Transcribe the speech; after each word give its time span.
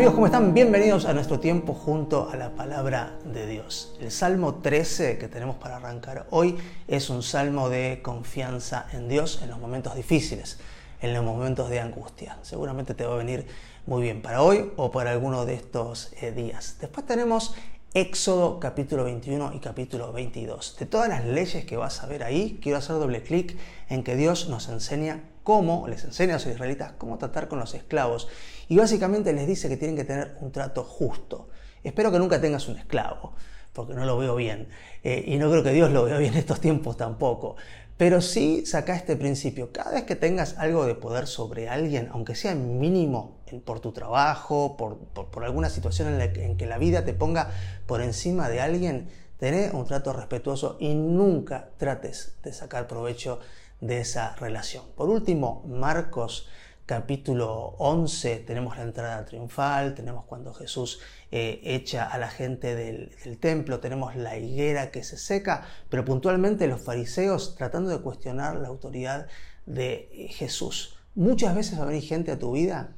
amigos? 0.00 0.14
¿Cómo 0.14 0.26
están? 0.28 0.54
Bienvenidos 0.54 1.04
a 1.04 1.12
nuestro 1.12 1.40
tiempo 1.40 1.74
junto 1.74 2.30
a 2.30 2.36
la 2.36 2.54
palabra 2.54 3.18
de 3.22 3.46
Dios. 3.46 3.94
El 4.00 4.10
Salmo 4.10 4.54
13 4.54 5.18
que 5.18 5.28
tenemos 5.28 5.56
para 5.56 5.76
arrancar 5.76 6.26
hoy 6.30 6.56
es 6.88 7.10
un 7.10 7.22
salmo 7.22 7.68
de 7.68 8.00
confianza 8.02 8.86
en 8.94 9.10
Dios 9.10 9.40
en 9.42 9.50
los 9.50 9.58
momentos 9.58 9.94
difíciles, 9.94 10.58
en 11.02 11.12
los 11.12 11.22
momentos 11.22 11.68
de 11.68 11.80
angustia. 11.80 12.38
Seguramente 12.40 12.94
te 12.94 13.04
va 13.04 13.12
a 13.12 13.18
venir 13.18 13.46
muy 13.84 14.00
bien 14.00 14.22
para 14.22 14.40
hoy 14.40 14.72
o 14.76 14.90
para 14.90 15.10
alguno 15.10 15.44
de 15.44 15.52
estos 15.52 16.14
eh, 16.22 16.32
días. 16.32 16.78
Después 16.80 17.04
tenemos 17.04 17.54
Éxodo 17.92 18.58
capítulo 18.58 19.04
21 19.04 19.52
y 19.52 19.58
capítulo 19.58 20.14
22. 20.14 20.76
De 20.78 20.86
todas 20.86 21.10
las 21.10 21.26
leyes 21.26 21.66
que 21.66 21.76
vas 21.76 22.02
a 22.02 22.06
ver 22.06 22.22
ahí, 22.22 22.58
quiero 22.62 22.78
hacer 22.78 22.96
doble 22.96 23.22
clic 23.22 23.58
en 23.90 24.02
que 24.02 24.16
Dios 24.16 24.48
nos 24.48 24.70
enseña 24.70 25.24
cómo, 25.42 25.88
les 25.88 26.04
enseña 26.04 26.34
a 26.34 26.36
los 26.36 26.46
israelitas 26.46 26.92
cómo 26.96 27.18
tratar 27.18 27.48
con 27.48 27.58
los 27.58 27.74
esclavos 27.74 28.28
y 28.70 28.76
básicamente 28.76 29.32
les 29.32 29.48
dice 29.48 29.68
que 29.68 29.76
tienen 29.76 29.96
que 29.96 30.04
tener 30.04 30.36
un 30.40 30.52
trato 30.52 30.84
justo. 30.84 31.48
Espero 31.82 32.12
que 32.12 32.20
nunca 32.20 32.40
tengas 32.40 32.68
un 32.68 32.78
esclavo, 32.78 33.32
porque 33.72 33.94
no 33.94 34.04
lo 34.06 34.16
veo 34.16 34.36
bien 34.36 34.68
eh, 35.02 35.24
y 35.26 35.38
no 35.38 35.50
creo 35.50 35.64
que 35.64 35.72
Dios 35.72 35.90
lo 35.90 36.04
vea 36.04 36.18
bien 36.18 36.34
en 36.34 36.38
estos 36.38 36.60
tiempos 36.60 36.96
tampoco. 36.96 37.56
Pero 37.96 38.20
sí 38.20 38.64
saca 38.64 38.94
este 38.94 39.16
principio. 39.16 39.72
Cada 39.72 39.90
vez 39.90 40.04
que 40.04 40.14
tengas 40.14 40.56
algo 40.56 40.86
de 40.86 40.94
poder 40.94 41.26
sobre 41.26 41.68
alguien, 41.68 42.10
aunque 42.12 42.36
sea 42.36 42.54
mínimo 42.54 43.40
por 43.64 43.80
tu 43.80 43.90
trabajo, 43.90 44.76
por, 44.76 45.44
alguna 45.44 45.68
situación 45.68 46.20
en, 46.20 46.20
en, 46.20 46.56
que 46.56 46.66
la 46.66 46.78
vida 46.78 47.04
te 47.04 47.12
ponga 47.12 47.50
por 47.86 48.00
encima 48.00 48.48
de 48.48 48.60
alguien, 48.60 49.08
tené 49.38 49.72
un 49.72 49.84
trato 49.84 50.12
respetuoso 50.12 50.76
y 50.78 50.94
nunca 50.94 51.70
trates 51.76 52.36
de 52.44 52.52
sacar 52.52 52.86
provecho 52.86 53.40
de 53.80 53.98
esa 53.98 54.36
relación. 54.36 54.84
Por 54.94 55.08
último, 55.08 55.64
Marcos 55.66 56.46
capítulo 56.90 57.76
11 57.78 58.38
tenemos 58.38 58.76
la 58.76 58.82
entrada 58.82 59.24
triunfal, 59.24 59.94
tenemos 59.94 60.24
cuando 60.24 60.52
Jesús 60.52 60.98
eh, 61.30 61.60
echa 61.62 62.02
a 62.02 62.18
la 62.18 62.26
gente 62.26 62.74
del, 62.74 63.38
templo, 63.38 63.78
tenemos 63.78 64.16
la 64.16 64.36
higuera 64.36 64.90
que 64.90 65.04
se 65.04 65.16
seca, 65.16 65.68
pero 65.88 66.04
puntualmente 66.04 66.66
los 66.66 66.82
fariseos 66.82 67.54
tratando 67.54 67.90
de 67.90 68.00
cuestionar 68.00 68.56
la 68.56 68.66
autoridad 68.66 69.28
de 69.66 70.30
Jesús. 70.32 70.98
Muchas 71.14 71.54
veces 71.54 71.78
va 71.78 71.84
a 71.84 71.86
venir 71.86 72.02
gente 72.02 72.32
a 72.32 72.40
tu 72.40 72.50
vida 72.50 72.96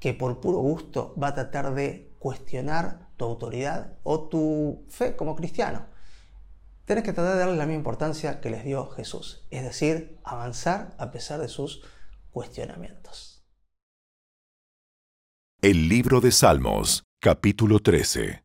que 0.00 0.14
por 0.14 0.40
puro 0.40 0.60
gusto 0.60 1.14
va 1.22 1.28
a 1.28 1.34
tratar 1.34 1.74
de 1.74 2.14
cuestionar 2.18 3.10
tu 3.18 3.26
autoridad 3.26 3.98
o 4.02 4.28
tu 4.28 4.86
fe 4.88 5.14
como 5.14 5.36
cristiano. 5.36 5.84
Tienes 6.86 7.04
que 7.04 7.12
tratar 7.12 7.34
de 7.34 7.40
darle 7.40 7.56
la 7.56 7.66
misma 7.66 7.80
importancia 7.80 8.40
que 8.40 8.48
les 8.48 8.64
dio 8.64 8.86
Jesús, 8.86 9.44
es 9.50 9.62
decir, 9.62 10.18
avanzar 10.24 10.94
a 10.96 11.10
pesar 11.10 11.38
de 11.38 11.48
sus 11.48 11.82
cuestionamientos. 12.36 13.42
El 15.62 15.88
libro 15.88 16.20
de 16.20 16.30
Salmos, 16.30 17.02
capítulo 17.18 17.78
13. 17.78 18.42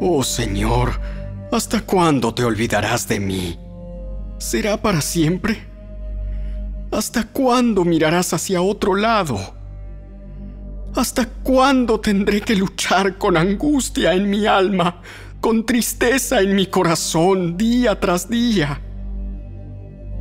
Oh 0.00 0.22
Señor, 0.24 0.98
¿hasta 1.52 1.84
cuándo 1.84 2.34
te 2.34 2.44
olvidarás 2.44 3.06
de 3.08 3.20
mí? 3.20 3.58
¿Será 4.38 4.80
para 4.80 5.02
siempre? 5.02 5.68
¿Hasta 6.90 7.24
cuándo 7.24 7.84
mirarás 7.84 8.32
hacia 8.32 8.62
otro 8.62 8.94
lado? 8.94 9.38
¿Hasta 10.94 11.28
cuándo 11.28 12.00
tendré 12.00 12.40
que 12.40 12.56
luchar 12.56 13.18
con 13.18 13.36
angustia 13.36 14.14
en 14.14 14.30
mi 14.30 14.46
alma, 14.46 15.02
con 15.42 15.66
tristeza 15.66 16.40
en 16.40 16.56
mi 16.56 16.68
corazón 16.68 17.58
día 17.58 18.00
tras 18.00 18.30
día? 18.30 18.83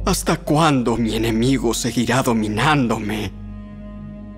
¿Hasta 0.05 0.35
cuándo 0.35 0.97
mi 0.97 1.15
enemigo 1.15 1.73
seguirá 1.73 2.21
dominándome? 2.23 3.31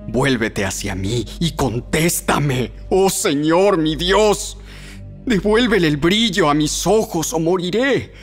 Vuélvete 0.07 0.63
hacia 0.63 0.93
mí 0.93 1.25
y 1.39 1.53
contéstame, 1.53 2.71
oh 2.89 3.09
Señor 3.09 3.79
mi 3.79 3.95
Dios. 3.95 4.59
Devuélvele 5.25 5.87
el 5.87 5.97
brillo 5.97 6.51
a 6.51 6.53
mis 6.53 6.85
ojos 6.85 7.33
o 7.33 7.39
moriré. 7.39 8.13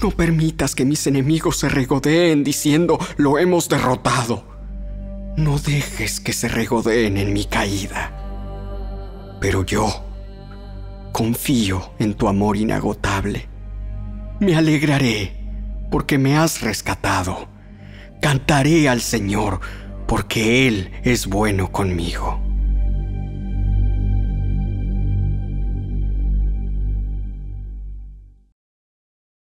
No 0.00 0.12
permitas 0.12 0.76
que 0.76 0.84
mis 0.84 1.04
enemigos 1.08 1.56
se 1.56 1.68
regodeen 1.68 2.44
diciendo 2.44 3.00
lo 3.16 3.40
hemos 3.40 3.68
derrotado. 3.68 4.44
No 5.36 5.58
dejes 5.58 6.20
que 6.20 6.32
se 6.32 6.46
regodeen 6.46 7.16
en 7.16 7.32
mi 7.32 7.46
caída. 7.46 9.38
Pero 9.40 9.64
yo 9.64 10.04
confío 11.10 11.94
en 11.98 12.14
tu 12.14 12.28
amor 12.28 12.56
inagotable. 12.56 13.48
Me 14.38 14.54
alegraré 14.54 15.41
porque 15.92 16.16
me 16.16 16.36
has 16.36 16.62
rescatado. 16.62 17.48
Cantaré 18.22 18.88
al 18.88 19.02
Señor, 19.02 19.60
porque 20.08 20.66
Él 20.66 20.90
es 21.04 21.26
bueno 21.26 21.70
conmigo. 21.70 22.40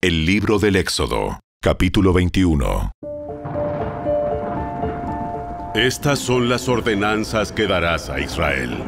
El 0.02 0.26
libro 0.26 0.60
del 0.60 0.76
Éxodo, 0.76 1.40
capítulo 1.62 2.12
21. 2.12 2.92
Estas 5.74 6.20
son 6.20 6.50
las 6.50 6.68
ordenanzas 6.68 7.54
que 7.54 7.66
darás 7.66 8.10
a 8.10 8.20
Israel. 8.20 8.84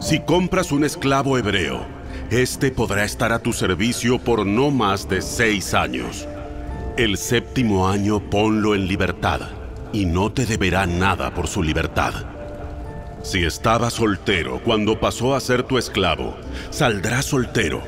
Si 0.00 0.20
compras 0.20 0.72
un 0.72 0.84
esclavo 0.84 1.38
hebreo, 1.38 1.97
este 2.30 2.70
podrá 2.70 3.04
estar 3.04 3.32
a 3.32 3.38
tu 3.38 3.54
servicio 3.54 4.18
por 4.18 4.44
no 4.44 4.70
más 4.70 5.08
de 5.08 5.22
seis 5.22 5.72
años. 5.72 6.28
El 6.98 7.16
séptimo 7.16 7.88
año 7.88 8.20
ponlo 8.20 8.74
en 8.74 8.86
libertad, 8.86 9.40
y 9.92 10.04
no 10.04 10.30
te 10.30 10.44
deberá 10.44 10.86
nada 10.86 11.32
por 11.32 11.46
su 11.46 11.62
libertad. 11.62 12.12
Si 13.22 13.44
estaba 13.44 13.88
soltero 13.88 14.60
cuando 14.62 15.00
pasó 15.00 15.34
a 15.34 15.40
ser 15.40 15.62
tu 15.62 15.78
esclavo, 15.78 16.36
saldrá 16.70 17.22
soltero. 17.22 17.82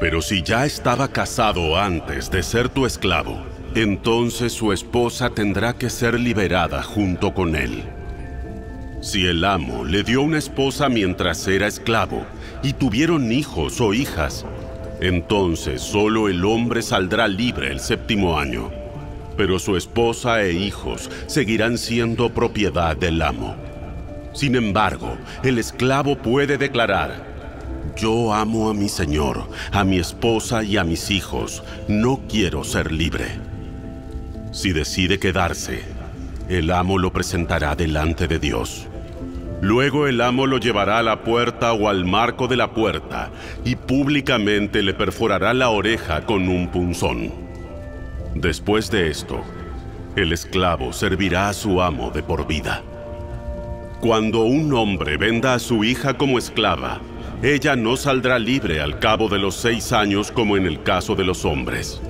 Pero 0.00 0.22
si 0.22 0.42
ya 0.42 0.64
estaba 0.64 1.08
casado 1.08 1.78
antes 1.78 2.30
de 2.30 2.42
ser 2.42 2.68
tu 2.68 2.86
esclavo, 2.86 3.44
entonces 3.74 4.52
su 4.52 4.72
esposa 4.72 5.30
tendrá 5.30 5.74
que 5.74 5.90
ser 5.90 6.18
liberada 6.18 6.82
junto 6.82 7.34
con 7.34 7.56
él. 7.56 7.84
Si 9.06 9.24
el 9.24 9.44
amo 9.44 9.84
le 9.84 10.02
dio 10.02 10.20
una 10.20 10.38
esposa 10.38 10.88
mientras 10.88 11.46
era 11.46 11.68
esclavo 11.68 12.26
y 12.64 12.72
tuvieron 12.72 13.30
hijos 13.30 13.80
o 13.80 13.94
hijas, 13.94 14.44
entonces 15.00 15.80
solo 15.80 16.28
el 16.28 16.44
hombre 16.44 16.82
saldrá 16.82 17.28
libre 17.28 17.70
el 17.70 17.78
séptimo 17.78 18.36
año, 18.36 18.68
pero 19.36 19.60
su 19.60 19.76
esposa 19.76 20.42
e 20.42 20.54
hijos 20.54 21.08
seguirán 21.28 21.78
siendo 21.78 22.30
propiedad 22.30 22.96
del 22.96 23.22
amo. 23.22 23.54
Sin 24.32 24.56
embargo, 24.56 25.16
el 25.44 25.58
esclavo 25.58 26.18
puede 26.18 26.58
declarar, 26.58 27.92
yo 27.96 28.34
amo 28.34 28.70
a 28.70 28.74
mi 28.74 28.88
señor, 28.88 29.48
a 29.70 29.84
mi 29.84 30.00
esposa 30.00 30.64
y 30.64 30.78
a 30.78 30.82
mis 30.82 31.12
hijos, 31.12 31.62
no 31.86 32.22
quiero 32.28 32.64
ser 32.64 32.90
libre. 32.90 33.26
Si 34.50 34.72
decide 34.72 35.20
quedarse, 35.20 35.84
el 36.48 36.72
amo 36.72 36.98
lo 36.98 37.12
presentará 37.12 37.76
delante 37.76 38.26
de 38.26 38.40
Dios. 38.40 38.88
Luego 39.62 40.06
el 40.06 40.20
amo 40.20 40.46
lo 40.46 40.58
llevará 40.58 40.98
a 40.98 41.02
la 41.02 41.22
puerta 41.22 41.72
o 41.72 41.88
al 41.88 42.04
marco 42.04 42.46
de 42.46 42.56
la 42.56 42.72
puerta 42.72 43.30
y 43.64 43.74
públicamente 43.74 44.82
le 44.82 44.92
perforará 44.92 45.54
la 45.54 45.70
oreja 45.70 46.26
con 46.26 46.48
un 46.48 46.68
punzón. 46.68 47.32
Después 48.34 48.90
de 48.90 49.10
esto, 49.10 49.42
el 50.14 50.32
esclavo 50.32 50.92
servirá 50.92 51.48
a 51.48 51.54
su 51.54 51.80
amo 51.80 52.10
de 52.10 52.22
por 52.22 52.46
vida. 52.46 52.82
Cuando 54.00 54.42
un 54.42 54.74
hombre 54.74 55.16
venda 55.16 55.54
a 55.54 55.58
su 55.58 55.84
hija 55.84 56.14
como 56.14 56.38
esclava, 56.38 57.00
ella 57.42 57.76
no 57.76 57.96
saldrá 57.96 58.38
libre 58.38 58.82
al 58.82 58.98
cabo 58.98 59.30
de 59.30 59.38
los 59.38 59.54
seis 59.54 59.92
años 59.92 60.30
como 60.30 60.58
en 60.58 60.66
el 60.66 60.82
caso 60.82 61.14
de 61.14 61.24
los 61.24 61.46
hombres. 61.46 62.02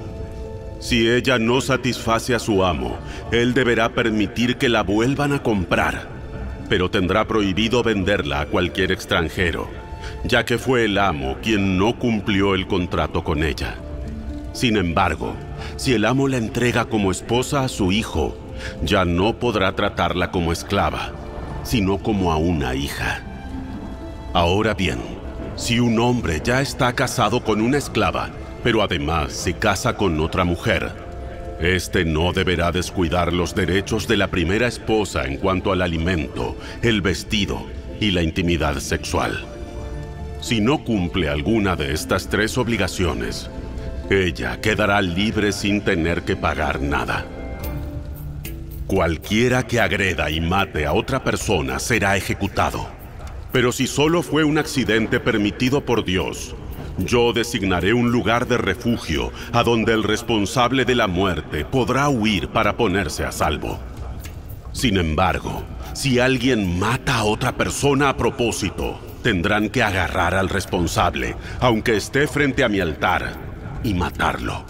Si 0.80 1.08
ella 1.08 1.38
no 1.38 1.60
satisface 1.60 2.34
a 2.34 2.40
su 2.40 2.64
amo, 2.64 2.98
él 3.30 3.54
deberá 3.54 3.88
permitir 3.88 4.56
que 4.56 4.68
la 4.68 4.82
vuelvan 4.82 5.32
a 5.32 5.42
comprar 5.42 6.15
pero 6.68 6.90
tendrá 6.90 7.26
prohibido 7.26 7.82
venderla 7.82 8.40
a 8.40 8.46
cualquier 8.46 8.92
extranjero, 8.92 9.68
ya 10.24 10.44
que 10.44 10.58
fue 10.58 10.84
el 10.84 10.98
amo 10.98 11.36
quien 11.42 11.78
no 11.78 11.98
cumplió 11.98 12.54
el 12.54 12.66
contrato 12.66 13.24
con 13.24 13.42
ella. 13.42 13.76
Sin 14.52 14.76
embargo, 14.76 15.34
si 15.76 15.92
el 15.92 16.04
amo 16.04 16.28
la 16.28 16.38
entrega 16.38 16.86
como 16.86 17.10
esposa 17.10 17.62
a 17.62 17.68
su 17.68 17.92
hijo, 17.92 18.36
ya 18.82 19.04
no 19.04 19.38
podrá 19.38 19.72
tratarla 19.72 20.30
como 20.30 20.52
esclava, 20.52 21.12
sino 21.62 21.98
como 21.98 22.32
a 22.32 22.36
una 22.36 22.74
hija. 22.74 23.22
Ahora 24.32 24.74
bien, 24.74 24.98
si 25.56 25.80
un 25.80 25.98
hombre 25.98 26.40
ya 26.42 26.60
está 26.60 26.92
casado 26.92 27.42
con 27.42 27.60
una 27.60 27.78
esclava, 27.78 28.30
pero 28.62 28.82
además 28.82 29.32
se 29.32 29.54
casa 29.54 29.96
con 29.96 30.18
otra 30.20 30.44
mujer, 30.44 31.05
este 31.60 32.04
no 32.04 32.32
deberá 32.32 32.70
descuidar 32.70 33.32
los 33.32 33.54
derechos 33.54 34.06
de 34.06 34.16
la 34.16 34.28
primera 34.28 34.66
esposa 34.66 35.24
en 35.24 35.38
cuanto 35.38 35.72
al 35.72 35.82
alimento, 35.82 36.56
el 36.82 37.00
vestido 37.00 37.66
y 38.00 38.10
la 38.10 38.22
intimidad 38.22 38.78
sexual. 38.78 39.44
Si 40.40 40.60
no 40.60 40.84
cumple 40.84 41.28
alguna 41.28 41.74
de 41.76 41.92
estas 41.92 42.28
tres 42.28 42.58
obligaciones, 42.58 43.50
ella 44.10 44.60
quedará 44.60 45.00
libre 45.00 45.50
sin 45.50 45.80
tener 45.80 46.22
que 46.22 46.36
pagar 46.36 46.80
nada. 46.80 47.24
Cualquiera 48.86 49.66
que 49.66 49.80
agreda 49.80 50.30
y 50.30 50.40
mate 50.40 50.86
a 50.86 50.92
otra 50.92 51.24
persona 51.24 51.78
será 51.78 52.16
ejecutado. 52.16 52.86
Pero 53.50 53.72
si 53.72 53.86
solo 53.86 54.22
fue 54.22 54.44
un 54.44 54.58
accidente 54.58 55.18
permitido 55.18 55.84
por 55.84 56.04
Dios, 56.04 56.54
yo 56.98 57.32
designaré 57.32 57.92
un 57.94 58.10
lugar 58.10 58.46
de 58.46 58.58
refugio 58.58 59.32
a 59.52 59.62
donde 59.62 59.92
el 59.92 60.02
responsable 60.02 60.84
de 60.84 60.94
la 60.94 61.06
muerte 61.06 61.64
podrá 61.64 62.08
huir 62.08 62.48
para 62.48 62.76
ponerse 62.76 63.24
a 63.24 63.32
salvo. 63.32 63.78
Sin 64.72 64.96
embargo, 64.96 65.64
si 65.94 66.18
alguien 66.18 66.78
mata 66.78 67.16
a 67.16 67.24
otra 67.24 67.56
persona 67.56 68.10
a 68.10 68.16
propósito, 68.16 69.00
tendrán 69.22 69.70
que 69.70 69.82
agarrar 69.82 70.34
al 70.34 70.48
responsable, 70.48 71.36
aunque 71.60 71.96
esté 71.96 72.28
frente 72.28 72.62
a 72.62 72.68
mi 72.68 72.80
altar, 72.80 73.34
y 73.82 73.94
matarlo. 73.94 74.64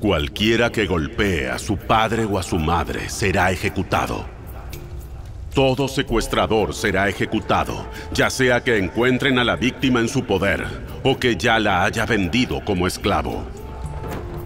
Cualquiera 0.00 0.70
que 0.70 0.86
golpee 0.86 1.48
a 1.48 1.58
su 1.58 1.76
padre 1.76 2.24
o 2.24 2.38
a 2.38 2.42
su 2.42 2.58
madre 2.58 3.08
será 3.08 3.50
ejecutado. 3.50 4.26
Todo 5.54 5.86
secuestrador 5.86 6.74
será 6.74 7.10
ejecutado, 7.10 7.86
ya 8.14 8.30
sea 8.30 8.64
que 8.64 8.78
encuentren 8.78 9.38
a 9.38 9.44
la 9.44 9.54
víctima 9.54 10.00
en 10.00 10.08
su 10.08 10.24
poder 10.24 10.64
o 11.02 11.18
que 11.18 11.36
ya 11.36 11.58
la 11.58 11.84
haya 11.84 12.06
vendido 12.06 12.64
como 12.64 12.86
esclavo. 12.86 13.44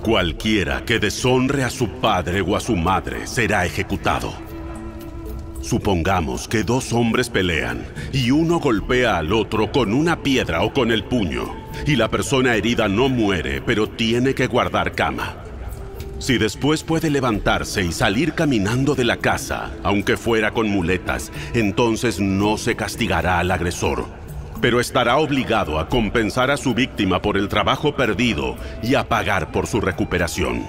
Cualquiera 0.03 0.85
que 0.85 0.99
deshonre 0.99 1.63
a 1.63 1.71
su 1.71 1.89
padre 2.01 2.41
o 2.41 2.57
a 2.57 2.61
su 2.61 2.75
madre 2.75 3.29
será 3.29 3.65
ejecutado. 3.65 4.33
Supongamos 5.63 6.49
que 6.49 6.65
dos 6.65 6.93
hombres 6.93 7.31
pelean 7.31 7.87
y 8.13 8.33
uno 8.33 8.59
golpea 8.59 9.19
al 9.19 9.33
otro 9.33 9.71
con 9.71 9.95
una 9.95 10.25
piedra 10.25 10.63
o 10.63 10.73
con 10.73 10.91
el 10.91 11.05
puño, 11.05 11.55
y 11.87 11.95
la 11.95 12.09
persona 12.09 12.57
herida 12.57 12.89
no 12.89 13.09
muere, 13.09 13.63
pero 13.65 13.89
tiene 13.89 14.35
que 14.35 14.49
guardar 14.49 14.93
cama. 14.93 15.46
Si 16.19 16.39
después 16.39 16.83
puede 16.83 17.11
levantarse 17.11 17.85
y 17.85 17.93
salir 17.93 18.33
caminando 18.33 18.95
de 18.95 19.05
la 19.05 19.19
casa, 19.19 19.73
aunque 19.83 20.17
fuera 20.17 20.53
con 20.53 20.69
muletas, 20.69 21.31
entonces 21.53 22.21
no 22.21 22.57
se 22.57 22.75
castigará 22.75 23.39
al 23.39 23.51
agresor, 23.51 24.07
pero 24.63 24.81
estará 24.81 25.19
obligado 25.19 25.79
a 25.79 25.89
compensar 25.89 26.51
a 26.51 26.57
su 26.57 26.73
víctima 26.73 27.21
por 27.21 27.37
el 27.37 27.49
trabajo 27.49 27.95
perdido 27.95 28.57
y 28.83 28.95
a 28.95 29.09
pagar 29.09 29.53
por 29.53 29.67
su 29.67 29.81
recuperación. 29.81 30.65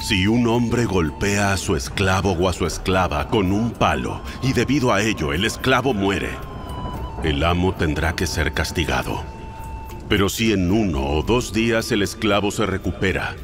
Si 0.00 0.26
un 0.26 0.46
hombre 0.46 0.84
golpea 0.84 1.54
a 1.54 1.56
su 1.56 1.74
esclavo 1.74 2.32
o 2.32 2.48
a 2.48 2.52
su 2.52 2.66
esclava 2.66 3.28
con 3.28 3.50
un 3.50 3.70
palo 3.70 4.20
y 4.42 4.52
debido 4.52 4.92
a 4.92 5.02
ello 5.02 5.32
el 5.32 5.46
esclavo 5.46 5.94
muere, 5.94 6.30
el 7.24 7.42
amo 7.42 7.74
tendrá 7.74 8.14
que 8.14 8.26
ser 8.26 8.52
castigado. 8.52 9.24
Pero 10.10 10.28
si 10.28 10.52
en 10.52 10.70
uno 10.70 11.06
o 11.06 11.22
dos 11.22 11.54
días 11.54 11.90
el 11.90 12.02
esclavo 12.02 12.50
se 12.50 12.66
recupera, 12.66 13.34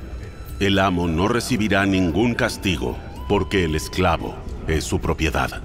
el 0.65 0.79
amo 0.79 1.09
no 1.09 1.29
recibirá 1.29 1.87
ningún 1.87 2.35
castigo 2.35 2.97
porque 3.29 3.65
el 3.65 3.75
esclavo 3.75 4.37
es 4.67 4.85
su 4.85 5.01
propiedad. 5.01 5.63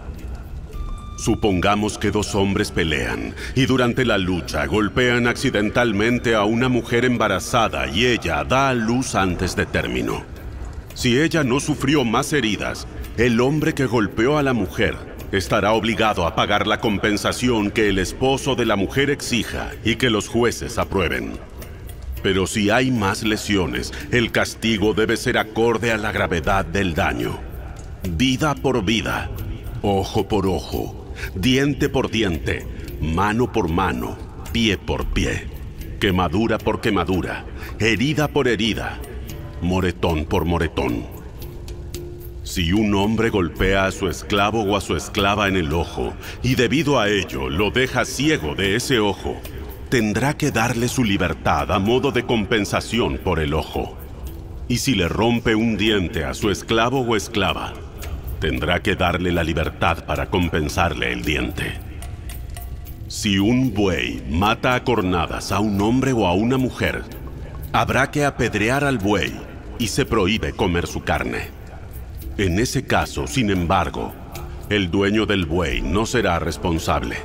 Supongamos 1.17 1.97
que 1.97 2.11
dos 2.11 2.35
hombres 2.35 2.71
pelean 2.71 3.33
y 3.55 3.65
durante 3.65 4.05
la 4.05 4.17
lucha 4.17 4.65
golpean 4.67 5.27
accidentalmente 5.27 6.35
a 6.35 6.43
una 6.43 6.69
mujer 6.69 7.05
embarazada 7.05 7.87
y 7.87 8.05
ella 8.05 8.43
da 8.43 8.69
a 8.69 8.73
luz 8.73 9.15
antes 9.15 9.55
de 9.55 9.65
término. 9.65 10.23
Si 10.93 11.19
ella 11.19 11.43
no 11.43 11.59
sufrió 11.59 12.03
más 12.03 12.33
heridas, 12.33 12.87
el 13.17 13.41
hombre 13.41 13.73
que 13.73 13.85
golpeó 13.87 14.37
a 14.37 14.43
la 14.43 14.53
mujer 14.53 14.95
estará 15.31 15.73
obligado 15.73 16.25
a 16.25 16.35
pagar 16.35 16.67
la 16.67 16.79
compensación 16.79 17.71
que 17.71 17.89
el 17.89 17.99
esposo 17.99 18.55
de 18.55 18.65
la 18.65 18.75
mujer 18.75 19.09
exija 19.09 19.71
y 19.83 19.95
que 19.95 20.09
los 20.09 20.27
jueces 20.27 20.77
aprueben. 20.77 21.33
Pero 22.27 22.45
si 22.45 22.69
hay 22.69 22.91
más 22.91 23.23
lesiones, 23.23 23.93
el 24.11 24.33
castigo 24.33 24.93
debe 24.93 25.15
ser 25.15 25.37
acorde 25.37 25.93
a 25.93 25.97
la 25.97 26.11
gravedad 26.11 26.65
del 26.65 26.93
daño. 26.93 27.39
Vida 28.03 28.53
por 28.53 28.83
vida, 28.83 29.31
ojo 29.81 30.27
por 30.27 30.45
ojo, 30.45 31.13
diente 31.35 31.87
por 31.87 32.11
diente, 32.11 32.67
mano 32.99 33.49
por 33.49 33.69
mano, 33.69 34.17
pie 34.51 34.77
por 34.77 35.05
pie, 35.05 35.45
quemadura 36.01 36.57
por 36.57 36.81
quemadura, 36.81 37.45
herida 37.79 38.27
por 38.27 38.49
herida, 38.49 38.99
moretón 39.61 40.25
por 40.25 40.43
moretón. 40.43 41.05
Si 42.43 42.73
un 42.73 42.93
hombre 42.93 43.29
golpea 43.29 43.85
a 43.85 43.91
su 43.93 44.09
esclavo 44.09 44.63
o 44.63 44.75
a 44.75 44.81
su 44.81 44.97
esclava 44.97 45.47
en 45.47 45.55
el 45.55 45.71
ojo 45.71 46.13
y 46.43 46.55
debido 46.55 46.99
a 46.99 47.07
ello 47.07 47.49
lo 47.49 47.71
deja 47.71 48.03
ciego 48.03 48.53
de 48.53 48.75
ese 48.75 48.99
ojo, 48.99 49.41
tendrá 49.89 50.35
que 50.35 50.51
darle 50.51 50.89
su 50.89 51.03
libertad 51.03 51.71
a 51.71 51.79
modo 51.79 52.11
de 52.11 52.25
compensación 52.25 53.17
por 53.17 53.39
el 53.39 53.53
ojo. 53.53 53.97
Y 54.67 54.79
si 54.79 54.95
le 54.95 55.07
rompe 55.07 55.55
un 55.55 55.77
diente 55.77 56.25
a 56.25 56.33
su 56.33 56.51
esclavo 56.51 57.01
o 57.01 57.15
esclava, 57.15 57.73
tendrá 58.39 58.81
que 58.81 58.95
darle 58.95 59.31
la 59.31 59.43
libertad 59.43 60.05
para 60.05 60.29
compensarle 60.29 61.13
el 61.13 61.23
diente. 61.23 61.73
Si 63.07 63.39
un 63.39 63.73
buey 63.73 64.21
mata 64.29 64.75
a 64.75 64.83
cornadas 64.83 65.53
a 65.53 65.61
un 65.61 65.79
hombre 65.79 66.11
o 66.11 66.27
a 66.27 66.33
una 66.33 66.57
mujer, 66.57 67.03
habrá 67.71 68.11
que 68.11 68.25
apedrear 68.25 68.83
al 68.83 68.97
buey 68.97 69.33
y 69.79 69.87
se 69.87 70.05
prohíbe 70.05 70.51
comer 70.51 70.87
su 70.87 71.03
carne. 71.03 71.47
En 72.37 72.59
ese 72.59 72.85
caso, 72.85 73.25
sin 73.25 73.49
embargo, 73.49 74.13
el 74.69 74.91
dueño 74.91 75.25
del 75.25 75.45
buey 75.45 75.81
no 75.81 76.05
será 76.05 76.39
responsable. 76.39 77.15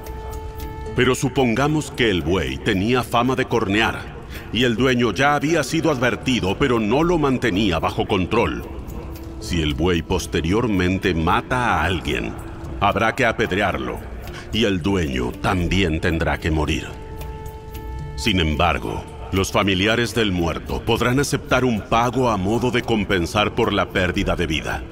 Pero 0.95 1.15
supongamos 1.15 1.91
que 1.91 2.11
el 2.11 2.23
buey 2.23 2.59
tenía 2.59 3.03
fama 3.03 3.35
de 3.35 3.47
cornear 3.47 4.23
y 4.53 4.65
el 4.65 4.77
dueño 4.77 5.13
ya 5.13 5.35
había 5.35 5.63
sido 5.63 5.91
advertido 5.91 6.59
pero 6.59 6.79
no 6.79 7.03
lo 7.03 7.19
mantenía 7.19 7.79
bajo 7.79 8.07
control. 8.07 8.63
Si 9.41 9.61
el 9.63 9.75
buey 9.75 10.03
posteriormente 10.03 11.15
mata 11.15 11.75
a 11.75 11.85
alguien, 11.85 12.33
habrá 12.81 13.15
que 13.15 13.25
apedrearlo 13.25 13.99
y 14.53 14.65
el 14.65 14.83
dueño 14.83 15.33
también 15.33 16.01
tendrá 16.01 16.39
que 16.39 16.51
morir. 16.51 16.87
Sin 18.17 18.39
embargo, 18.39 19.03
los 19.33 19.51
familiares 19.51 20.15
del 20.15 20.31
muerto 20.31 20.83
podrán 20.85 21.19
aceptar 21.19 21.65
un 21.65 21.81
pago 21.81 22.29
a 22.29 22.37
modo 22.37 22.71
de 22.71 22.83
compensar 22.83 23.55
por 23.55 23.73
la 23.73 23.89
pérdida 23.89 24.37
de 24.37 24.47
vida. 24.47 24.83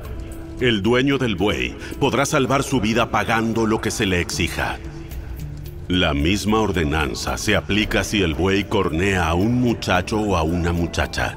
El 0.61 0.83
dueño 0.83 1.19
del 1.19 1.37
buey 1.37 1.77
podrá 1.99 2.25
salvar 2.25 2.63
su 2.63 2.81
vida 2.81 3.11
pagando 3.11 3.67
lo 3.67 3.81
que 3.81 3.91
se 3.91 4.07
le 4.07 4.21
exija. 4.21 4.79
La 5.91 6.15
misma 6.15 6.61
ordenanza 6.61 7.37
se 7.37 7.57
aplica 7.57 8.05
si 8.05 8.23
el 8.23 8.35
buey 8.35 8.63
cornea 8.63 9.27
a 9.27 9.35
un 9.35 9.61
muchacho 9.61 10.21
o 10.21 10.37
a 10.37 10.43
una 10.45 10.73
muchacha. 10.73 11.37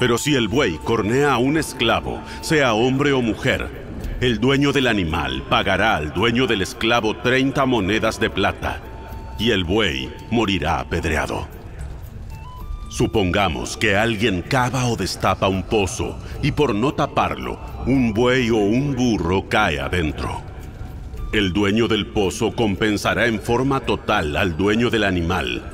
Pero 0.00 0.18
si 0.18 0.34
el 0.34 0.48
buey 0.48 0.76
cornea 0.82 1.34
a 1.34 1.38
un 1.38 1.56
esclavo, 1.56 2.20
sea 2.40 2.74
hombre 2.74 3.12
o 3.12 3.22
mujer, 3.22 3.68
el 4.20 4.40
dueño 4.40 4.72
del 4.72 4.88
animal 4.88 5.44
pagará 5.48 5.94
al 5.94 6.12
dueño 6.12 6.48
del 6.48 6.62
esclavo 6.62 7.18
30 7.18 7.64
monedas 7.64 8.18
de 8.18 8.28
plata 8.28 8.80
y 9.38 9.52
el 9.52 9.62
buey 9.62 10.12
morirá 10.32 10.80
apedreado. 10.80 11.46
Supongamos 12.88 13.76
que 13.76 13.96
alguien 13.96 14.42
cava 14.42 14.86
o 14.86 14.96
destapa 14.96 15.46
un 15.46 15.62
pozo 15.62 16.18
y 16.42 16.50
por 16.50 16.74
no 16.74 16.92
taparlo, 16.92 17.60
un 17.86 18.12
buey 18.12 18.50
o 18.50 18.56
un 18.56 18.96
burro 18.96 19.48
cae 19.48 19.78
adentro. 19.78 20.53
El 21.34 21.52
dueño 21.52 21.88
del 21.88 22.06
pozo 22.06 22.52
compensará 22.52 23.26
en 23.26 23.40
forma 23.40 23.80
total 23.80 24.36
al 24.36 24.56
dueño 24.56 24.88
del 24.88 25.02
animal, 25.02 25.64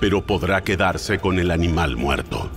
pero 0.00 0.24
podrá 0.24 0.62
quedarse 0.64 1.18
con 1.18 1.38
el 1.38 1.50
animal 1.50 1.98
muerto. 1.98 2.48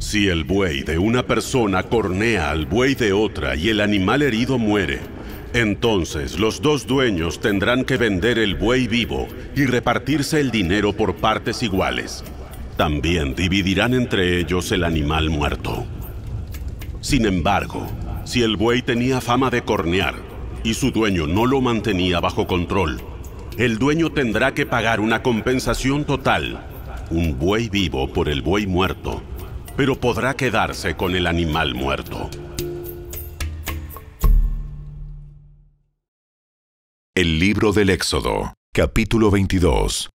Si 0.00 0.26
el 0.26 0.42
buey 0.42 0.82
de 0.82 0.98
una 0.98 1.24
persona 1.24 1.84
cornea 1.84 2.50
al 2.50 2.66
buey 2.66 2.96
de 2.96 3.12
otra 3.12 3.54
y 3.54 3.68
el 3.68 3.80
animal 3.80 4.22
herido 4.22 4.58
muere, 4.58 4.98
entonces 5.52 6.40
los 6.40 6.60
dos 6.60 6.88
dueños 6.88 7.40
tendrán 7.40 7.84
que 7.84 7.98
vender 7.98 8.40
el 8.40 8.56
buey 8.56 8.88
vivo 8.88 9.28
y 9.54 9.64
repartirse 9.64 10.40
el 10.40 10.50
dinero 10.50 10.92
por 10.92 11.14
partes 11.14 11.62
iguales. 11.62 12.24
También 12.76 13.36
dividirán 13.36 13.94
entre 13.94 14.40
ellos 14.40 14.72
el 14.72 14.82
animal 14.82 15.30
muerto. 15.30 15.86
Sin 17.00 17.26
embargo, 17.26 17.86
si 18.24 18.42
el 18.42 18.56
buey 18.56 18.82
tenía 18.82 19.20
fama 19.20 19.50
de 19.50 19.62
cornear, 19.62 20.33
y 20.64 20.74
su 20.74 20.90
dueño 20.90 21.28
no 21.28 21.46
lo 21.46 21.60
mantenía 21.60 22.18
bajo 22.18 22.48
control, 22.48 23.00
el 23.58 23.78
dueño 23.78 24.10
tendrá 24.10 24.54
que 24.54 24.66
pagar 24.66 24.98
una 24.98 25.22
compensación 25.22 26.04
total, 26.04 26.58
un 27.10 27.38
buey 27.38 27.68
vivo 27.68 28.12
por 28.12 28.28
el 28.28 28.42
buey 28.42 28.66
muerto, 28.66 29.22
pero 29.76 30.00
podrá 30.00 30.34
quedarse 30.34 30.96
con 30.96 31.14
el 31.14 31.28
animal 31.28 31.74
muerto. 31.74 32.30
El 37.14 37.38
libro 37.38 37.72
del 37.72 37.90
Éxodo, 37.90 38.54
capítulo 38.72 39.30
22. 39.30 40.10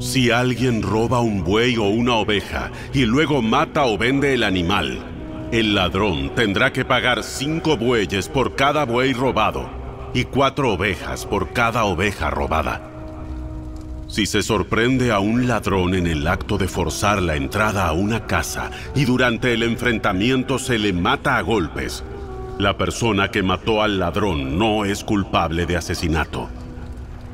Si 0.00 0.30
alguien 0.30 0.82
roba 0.82 1.20
un 1.20 1.44
buey 1.44 1.76
o 1.76 1.84
una 1.84 2.14
oveja 2.14 2.72
y 2.94 3.04
luego 3.04 3.42
mata 3.42 3.84
o 3.84 3.98
vende 3.98 4.34
el 4.34 4.42
animal, 4.42 5.17
el 5.50 5.74
ladrón 5.74 6.34
tendrá 6.34 6.72
que 6.74 6.84
pagar 6.84 7.22
cinco 7.22 7.78
bueyes 7.78 8.28
por 8.28 8.54
cada 8.54 8.84
buey 8.84 9.14
robado 9.14 9.70
y 10.12 10.24
cuatro 10.24 10.74
ovejas 10.74 11.24
por 11.24 11.54
cada 11.54 11.84
oveja 11.84 12.28
robada. 12.28 12.90
Si 14.08 14.26
se 14.26 14.42
sorprende 14.42 15.10
a 15.10 15.20
un 15.20 15.48
ladrón 15.48 15.94
en 15.94 16.06
el 16.06 16.26
acto 16.26 16.58
de 16.58 16.68
forzar 16.68 17.22
la 17.22 17.36
entrada 17.36 17.86
a 17.86 17.92
una 17.92 18.26
casa 18.26 18.70
y 18.94 19.06
durante 19.06 19.54
el 19.54 19.62
enfrentamiento 19.62 20.58
se 20.58 20.78
le 20.78 20.92
mata 20.92 21.38
a 21.38 21.42
golpes, 21.42 22.04
la 22.58 22.76
persona 22.76 23.30
que 23.30 23.42
mató 23.42 23.82
al 23.82 23.98
ladrón 23.98 24.58
no 24.58 24.84
es 24.84 25.02
culpable 25.02 25.64
de 25.64 25.76
asesinato. 25.76 26.48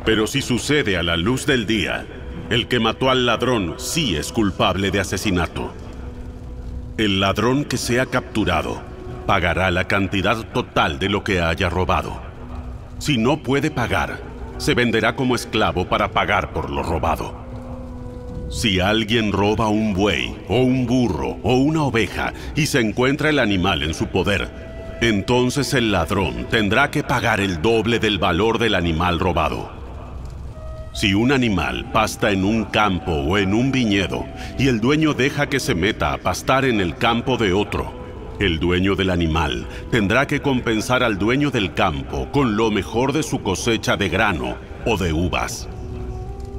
Pero 0.04 0.26
si 0.28 0.40
sucede 0.40 0.96
a 0.96 1.02
la 1.02 1.16
luz 1.16 1.46
del 1.46 1.66
día, 1.66 2.06
el 2.50 2.68
que 2.68 2.78
mató 2.78 3.10
al 3.10 3.26
ladrón 3.26 3.74
sí 3.78 4.14
es 4.14 4.30
culpable 4.32 4.90
de 4.92 5.00
asesinato. 5.00 5.72
El 6.96 7.18
ladrón 7.18 7.64
que 7.64 7.76
sea 7.76 8.06
capturado 8.06 8.80
pagará 9.26 9.72
la 9.72 9.88
cantidad 9.88 10.36
total 10.52 11.00
de 11.00 11.08
lo 11.08 11.24
que 11.24 11.40
haya 11.40 11.68
robado. 11.68 12.20
Si 12.98 13.18
no 13.18 13.42
puede 13.42 13.72
pagar, 13.72 14.20
se 14.58 14.74
venderá 14.74 15.16
como 15.16 15.34
esclavo 15.34 15.88
para 15.88 16.12
pagar 16.12 16.52
por 16.52 16.70
lo 16.70 16.84
robado. 16.84 17.34
Si 18.48 18.78
alguien 18.78 19.32
roba 19.32 19.66
un 19.66 19.92
buey, 19.92 20.36
o 20.46 20.60
un 20.60 20.86
burro, 20.86 21.38
o 21.42 21.56
una 21.56 21.82
oveja, 21.82 22.32
y 22.54 22.66
se 22.66 22.78
encuentra 22.78 23.28
el 23.30 23.40
animal 23.40 23.82
en 23.82 23.92
su 23.92 24.06
poder, 24.06 24.48
entonces 25.00 25.74
el 25.74 25.90
ladrón 25.90 26.46
tendrá 26.48 26.92
que 26.92 27.02
pagar 27.02 27.40
el 27.40 27.60
doble 27.60 27.98
del 27.98 28.20
valor 28.20 28.58
del 28.58 28.76
animal 28.76 29.18
robado. 29.18 29.83
Si 30.94 31.12
un 31.12 31.32
animal 31.32 31.90
pasta 31.90 32.30
en 32.30 32.44
un 32.44 32.66
campo 32.66 33.10
o 33.10 33.36
en 33.36 33.52
un 33.52 33.72
viñedo, 33.72 34.26
y 34.60 34.68
el 34.68 34.80
dueño 34.80 35.12
deja 35.12 35.48
que 35.48 35.58
se 35.58 35.74
meta 35.74 36.12
a 36.12 36.18
pastar 36.18 36.64
en 36.64 36.80
el 36.80 36.94
campo 36.96 37.36
de 37.36 37.52
otro, 37.52 37.92
el 38.38 38.60
dueño 38.60 38.94
del 38.94 39.10
animal 39.10 39.66
tendrá 39.90 40.28
que 40.28 40.40
compensar 40.40 41.02
al 41.02 41.18
dueño 41.18 41.50
del 41.50 41.74
campo 41.74 42.30
con 42.30 42.56
lo 42.56 42.70
mejor 42.70 43.12
de 43.12 43.24
su 43.24 43.42
cosecha 43.42 43.96
de 43.96 44.08
grano 44.08 44.54
o 44.86 44.96
de 44.96 45.12
uvas. 45.12 45.68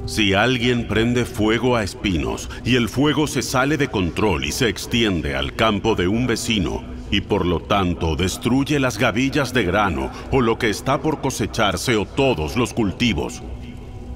Si 0.04 0.34
alguien 0.34 0.86
prende 0.86 1.24
fuego 1.24 1.74
a 1.74 1.82
espinos 1.82 2.50
y 2.62 2.76
el 2.76 2.90
fuego 2.90 3.26
se 3.26 3.40
sale 3.40 3.78
de 3.78 3.88
control 3.88 4.44
y 4.44 4.52
se 4.52 4.68
extiende 4.68 5.34
al 5.34 5.54
campo 5.54 5.94
de 5.94 6.08
un 6.08 6.26
vecino, 6.26 6.84
y 7.10 7.22
por 7.22 7.46
lo 7.46 7.60
tanto 7.60 8.16
destruye 8.16 8.80
las 8.80 8.98
gavillas 8.98 9.54
de 9.54 9.62
grano 9.62 10.10
o 10.30 10.42
lo 10.42 10.58
que 10.58 10.68
está 10.68 11.00
por 11.00 11.22
cosecharse 11.22 11.96
o 11.96 12.04
todos 12.04 12.56
los 12.56 12.74
cultivos, 12.74 13.42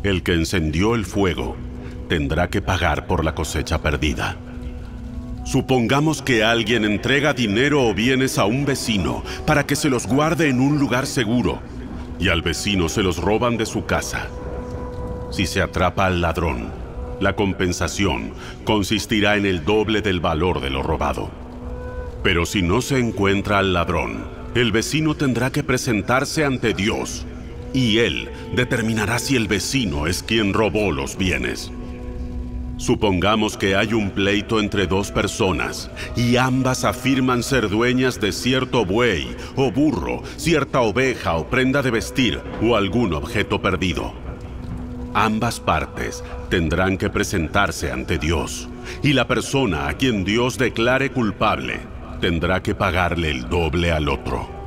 el 0.02 0.22
que 0.22 0.32
encendió 0.32 0.94
el 0.94 1.04
fuego 1.04 1.56
tendrá 2.08 2.48
que 2.48 2.62
pagar 2.62 3.06
por 3.06 3.24
la 3.24 3.34
cosecha 3.34 3.82
perdida. 3.82 4.36
Supongamos 5.44 6.22
que 6.22 6.44
alguien 6.44 6.84
entrega 6.84 7.32
dinero 7.32 7.86
o 7.86 7.94
bienes 7.94 8.38
a 8.38 8.44
un 8.44 8.64
vecino 8.64 9.22
para 9.46 9.64
que 9.64 9.76
se 9.76 9.88
los 9.88 10.06
guarde 10.06 10.48
en 10.48 10.60
un 10.60 10.78
lugar 10.78 11.06
seguro 11.06 11.60
y 12.18 12.28
al 12.28 12.42
vecino 12.42 12.88
se 12.88 13.02
los 13.02 13.18
roban 13.18 13.56
de 13.56 13.66
su 13.66 13.86
casa. 13.86 14.28
Si 15.30 15.46
se 15.46 15.62
atrapa 15.62 16.06
al 16.06 16.20
ladrón, 16.20 16.68
la 17.20 17.36
compensación 17.36 18.32
consistirá 18.64 19.36
en 19.36 19.46
el 19.46 19.64
doble 19.64 20.02
del 20.02 20.20
valor 20.20 20.60
de 20.60 20.70
lo 20.70 20.82
robado. 20.82 21.30
Pero 22.22 22.44
si 22.44 22.62
no 22.62 22.82
se 22.82 22.98
encuentra 22.98 23.58
al 23.58 23.72
ladrón, 23.72 24.24
el 24.54 24.72
vecino 24.72 25.14
tendrá 25.14 25.50
que 25.50 25.62
presentarse 25.62 26.44
ante 26.44 26.74
Dios 26.74 27.24
y 27.72 27.98
él 27.98 28.28
determinará 28.54 29.18
si 29.18 29.36
el 29.36 29.48
vecino 29.48 30.06
es 30.06 30.22
quien 30.22 30.52
robó 30.52 30.92
los 30.92 31.16
bienes. 31.16 31.70
Supongamos 32.76 33.58
que 33.58 33.76
hay 33.76 33.92
un 33.92 34.10
pleito 34.10 34.58
entre 34.58 34.86
dos 34.86 35.10
personas 35.10 35.90
y 36.16 36.36
ambas 36.36 36.84
afirman 36.84 37.42
ser 37.42 37.68
dueñas 37.68 38.18
de 38.20 38.32
cierto 38.32 38.86
buey 38.86 39.36
o 39.54 39.70
burro, 39.70 40.22
cierta 40.36 40.80
oveja 40.80 41.34
o 41.36 41.50
prenda 41.50 41.82
de 41.82 41.90
vestir 41.90 42.40
o 42.62 42.76
algún 42.76 43.12
objeto 43.12 43.60
perdido. 43.60 44.14
Ambas 45.12 45.60
partes 45.60 46.24
tendrán 46.48 46.96
que 46.96 47.10
presentarse 47.10 47.92
ante 47.92 48.16
Dios 48.16 48.70
y 49.02 49.12
la 49.12 49.28
persona 49.28 49.88
a 49.88 49.94
quien 49.94 50.24
Dios 50.24 50.56
declare 50.56 51.10
culpable 51.10 51.80
tendrá 52.20 52.62
que 52.62 52.74
pagarle 52.74 53.30
el 53.30 53.48
doble 53.48 53.92
al 53.92 54.08
otro. 54.08 54.59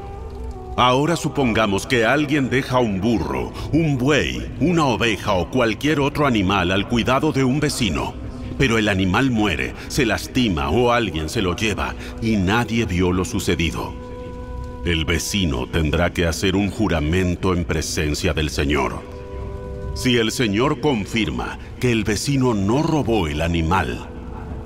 Ahora 0.75 1.15
supongamos 1.15 1.85
que 1.85 2.03
alguien 2.03 2.49
deja 2.49 2.79
un 2.79 2.99
burro, 2.99 3.53
un 3.71 3.95
buey, 3.99 4.51
una 4.59 4.87
oveja 4.87 5.33
o 5.33 5.51
cualquier 5.51 5.99
otro 5.99 6.25
animal 6.25 6.71
al 6.71 6.87
cuidado 6.87 7.31
de 7.31 7.43
un 7.43 7.59
vecino, 7.59 8.15
pero 8.57 8.79
el 8.79 8.89
animal 8.89 9.29
muere, 9.29 9.75
se 9.87 10.03
lastima 10.03 10.71
o 10.71 10.91
alguien 10.91 11.29
se 11.29 11.43
lo 11.43 11.55
lleva 11.55 11.93
y 12.23 12.37
nadie 12.37 12.85
vio 12.85 13.11
lo 13.11 13.23
sucedido. 13.23 13.93
El 14.83 15.05
vecino 15.05 15.67
tendrá 15.67 16.11
que 16.11 16.25
hacer 16.25 16.55
un 16.55 16.71
juramento 16.71 17.53
en 17.53 17.65
presencia 17.65 18.33
del 18.33 18.49
Señor. 18.49 18.99
Si 19.93 20.17
el 20.17 20.31
Señor 20.31 20.81
confirma 20.81 21.59
que 21.79 21.91
el 21.91 22.03
vecino 22.03 22.55
no 22.55 22.81
robó 22.81 23.27
el 23.27 23.43
animal, 23.43 24.07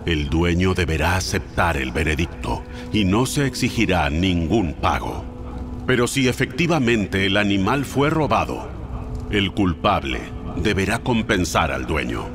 el 0.06 0.30
dueño 0.30 0.74
deberá 0.74 1.18
aceptar 1.18 1.76
el 1.76 1.92
veredicto 1.92 2.64
y 2.94 3.04
no 3.04 3.26
se 3.26 3.46
exigirá 3.46 4.10
ningún 4.10 4.72
pago. 4.74 5.27
Pero 5.88 6.06
si 6.06 6.28
efectivamente 6.28 7.26
el 7.26 7.38
animal 7.38 7.86
fue 7.86 8.10
robado, 8.10 8.68
el 9.32 9.54
culpable 9.54 10.20
deberá 10.62 11.00
compensar 11.00 11.72
al 11.72 11.88
dueño. 11.88 12.28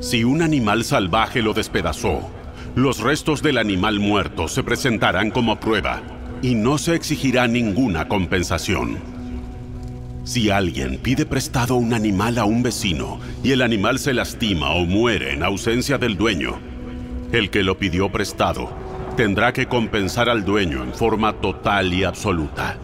Si 0.00 0.24
un 0.24 0.42
animal 0.42 0.82
salvaje 0.82 1.40
lo 1.40 1.54
despedazó, 1.54 2.28
los 2.74 2.98
restos 2.98 3.42
del 3.42 3.58
animal 3.58 4.00
muerto 4.00 4.48
se 4.48 4.64
presentarán 4.64 5.30
como 5.30 5.60
prueba 5.60 6.02
y 6.42 6.56
no 6.56 6.78
se 6.78 6.96
exigirá 6.96 7.46
ninguna 7.46 8.08
compensación. 8.08 8.98
Si 10.24 10.50
alguien 10.50 10.98
pide 10.98 11.26
prestado 11.26 11.76
un 11.76 11.94
animal 11.94 12.38
a 12.38 12.44
un 12.44 12.64
vecino 12.64 13.20
y 13.44 13.52
el 13.52 13.62
animal 13.62 14.00
se 14.00 14.14
lastima 14.14 14.70
o 14.70 14.84
muere 14.84 15.32
en 15.32 15.44
ausencia 15.44 15.96
del 15.96 16.16
dueño, 16.16 16.58
el 17.30 17.50
que 17.50 17.62
lo 17.62 17.78
pidió 17.78 18.10
prestado 18.10 18.91
tendrá 19.16 19.52
que 19.52 19.66
compensar 19.66 20.28
al 20.28 20.44
dueño 20.44 20.82
en 20.82 20.92
forma 20.92 21.34
total 21.34 21.92
y 21.92 22.04
absoluta. 22.04 22.76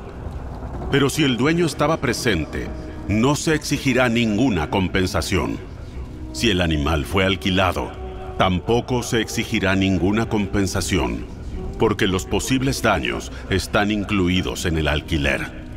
Pero 0.91 1.11
si 1.11 1.25
el 1.25 1.37
dueño 1.37 1.67
estaba 1.67 1.99
presente, 1.99 2.69
no 3.09 3.37
se 3.37 3.55
exigirá 3.55 4.09
ninguna 4.09 4.71
compensación. 4.71 5.59
Si 6.33 6.51
el 6.51 6.61
animal 6.61 7.05
fue 7.05 7.25
alquilado, 7.25 7.91
tampoco 8.39 9.03
se 9.03 9.21
exigirá 9.21 9.75
ninguna 9.75 10.29
compensación, 10.29 11.27
porque 11.79 12.07
los 12.07 12.25
posibles 12.25 12.83
daños 12.83 13.33
están 13.51 13.91
incluidos 13.91 14.65
en 14.67 14.79
el 14.79 14.89
alquiler. 14.89 15.69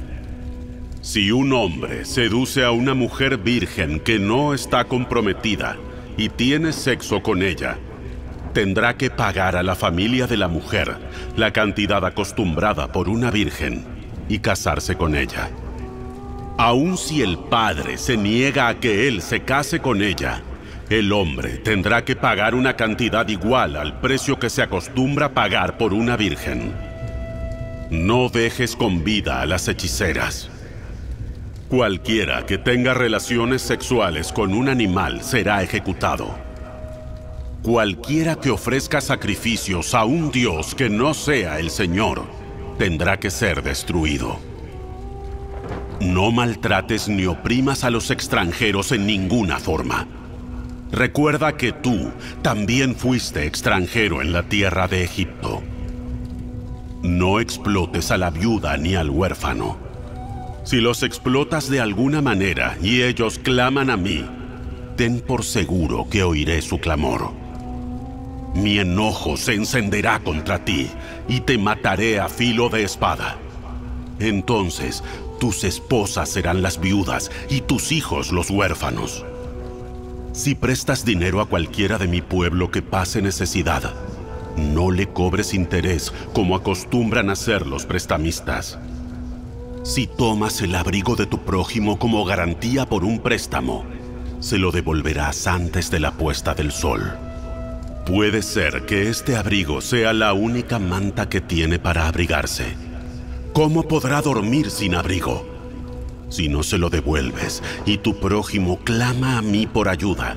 Si 1.01 1.31
un 1.31 1.51
hombre 1.53 2.05
seduce 2.05 2.63
a 2.63 2.71
una 2.71 2.93
mujer 2.93 3.37
virgen 3.37 3.99
que 3.99 4.19
no 4.19 4.53
está 4.53 4.83
comprometida 4.83 5.77
y 6.15 6.29
tiene 6.29 6.73
sexo 6.73 7.23
con 7.23 7.41
ella, 7.41 7.79
tendrá 8.53 8.95
que 8.95 9.09
pagar 9.09 9.55
a 9.55 9.63
la 9.63 9.75
familia 9.75 10.27
de 10.27 10.37
la 10.37 10.47
mujer 10.47 10.97
la 11.35 11.51
cantidad 11.51 12.05
acostumbrada 12.05 12.91
por 12.91 13.09
una 13.09 13.31
virgen 13.31 13.83
y 14.29 14.39
casarse 14.39 14.95
con 14.95 15.15
ella. 15.15 15.49
Aun 16.57 16.97
si 16.97 17.21
el 17.21 17.37
padre 17.37 17.97
se 17.97 18.17
niega 18.17 18.67
a 18.67 18.79
que 18.79 19.07
él 19.07 19.21
se 19.21 19.41
case 19.41 19.79
con 19.79 20.01
ella, 20.01 20.43
el 20.89 21.11
hombre 21.13 21.57
tendrá 21.57 22.03
que 22.03 22.15
pagar 22.15 22.53
una 22.53 22.75
cantidad 22.75 23.27
igual 23.29 23.77
al 23.77 23.99
precio 23.99 24.37
que 24.37 24.49
se 24.49 24.61
acostumbra 24.61 25.33
pagar 25.33 25.77
por 25.77 25.93
una 25.93 26.17
virgen. 26.17 26.73
No 27.89 28.29
dejes 28.29 28.75
con 28.75 29.03
vida 29.03 29.41
a 29.41 29.45
las 29.45 29.67
hechiceras. 29.67 30.49
Cualquiera 31.69 32.45
que 32.45 32.57
tenga 32.57 32.93
relaciones 32.93 33.61
sexuales 33.61 34.33
con 34.33 34.53
un 34.53 34.67
animal 34.67 35.23
será 35.23 35.63
ejecutado. 35.63 36.50
Cualquiera 37.63 38.37
que 38.37 38.49
ofrezca 38.49 39.01
sacrificios 39.01 39.93
a 39.93 40.03
un 40.03 40.31
Dios 40.31 40.73
que 40.73 40.89
no 40.89 41.13
sea 41.13 41.59
el 41.59 41.69
Señor, 41.69 42.23
tendrá 42.79 43.19
que 43.19 43.29
ser 43.29 43.61
destruido. 43.61 44.39
No 45.99 46.31
maltrates 46.31 47.07
ni 47.07 47.27
oprimas 47.27 47.83
a 47.83 47.91
los 47.91 48.09
extranjeros 48.09 48.91
en 48.91 49.05
ninguna 49.05 49.59
forma. 49.59 50.07
Recuerda 50.91 51.55
que 51.55 51.71
tú 51.71 52.09
también 52.41 52.95
fuiste 52.95 53.45
extranjero 53.45 54.23
en 54.23 54.33
la 54.33 54.41
tierra 54.41 54.87
de 54.87 55.03
Egipto. 55.03 55.61
No 57.03 57.39
explotes 57.39 58.09
a 58.09 58.17
la 58.17 58.31
viuda 58.31 58.75
ni 58.77 58.95
al 58.95 59.11
huérfano. 59.11 59.77
Si 60.63 60.77
los 60.81 61.03
explotas 61.03 61.69
de 61.69 61.79
alguna 61.79 62.23
manera 62.23 62.75
y 62.81 63.03
ellos 63.03 63.37
claman 63.37 63.91
a 63.91 63.97
mí, 63.97 64.25
ten 64.97 65.19
por 65.19 65.43
seguro 65.43 66.07
que 66.09 66.23
oiré 66.23 66.63
su 66.63 66.79
clamor. 66.79 67.40
Mi 68.53 68.79
enojo 68.79 69.37
se 69.37 69.53
encenderá 69.53 70.19
contra 70.19 70.63
ti 70.63 70.89
y 71.27 71.41
te 71.41 71.57
mataré 71.57 72.19
a 72.19 72.27
filo 72.27 72.69
de 72.69 72.83
espada. 72.83 73.37
Entonces 74.19 75.03
tus 75.39 75.63
esposas 75.63 76.29
serán 76.29 76.61
las 76.61 76.79
viudas 76.79 77.31
y 77.49 77.61
tus 77.61 77.91
hijos 77.91 78.31
los 78.31 78.49
huérfanos. 78.51 79.25
Si 80.33 80.53
prestas 80.53 81.03
dinero 81.03 81.41
a 81.41 81.47
cualquiera 81.47 81.97
de 81.97 82.07
mi 82.07 82.21
pueblo 82.21 82.71
que 82.71 82.81
pase 82.81 83.21
necesidad, 83.21 83.93
no 84.55 84.91
le 84.91 85.07
cobres 85.07 85.53
interés 85.53 86.13
como 86.33 86.55
acostumbran 86.55 87.29
hacer 87.29 87.65
los 87.65 87.85
prestamistas. 87.85 88.77
Si 89.83 90.07
tomas 90.07 90.61
el 90.61 90.75
abrigo 90.75 91.15
de 91.15 91.25
tu 91.25 91.39
prójimo 91.39 91.97
como 91.97 92.23
garantía 92.23 92.85
por 92.85 93.03
un 93.03 93.19
préstamo, 93.19 93.83
se 94.39 94.57
lo 94.57 94.71
devolverás 94.71 95.47
antes 95.47 95.89
de 95.89 95.99
la 95.99 96.11
puesta 96.11 96.53
del 96.53 96.71
sol. 96.71 97.17
Puede 98.11 98.41
ser 98.41 98.85
que 98.85 99.07
este 99.07 99.37
abrigo 99.37 99.79
sea 99.79 100.11
la 100.11 100.33
única 100.33 100.79
manta 100.79 101.29
que 101.29 101.39
tiene 101.39 101.79
para 101.79 102.09
abrigarse. 102.09 102.75
¿Cómo 103.53 103.87
podrá 103.87 104.21
dormir 104.21 104.69
sin 104.69 104.95
abrigo? 104.95 105.47
Si 106.27 106.49
no 106.49 106.61
se 106.61 106.77
lo 106.77 106.89
devuelves 106.89 107.63
y 107.85 107.99
tu 107.99 108.19
prójimo 108.19 108.79
clama 108.79 109.37
a 109.37 109.41
mí 109.41 109.65
por 109.65 109.87
ayuda, 109.87 110.35